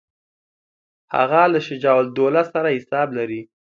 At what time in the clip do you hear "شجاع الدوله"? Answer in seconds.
1.67-2.43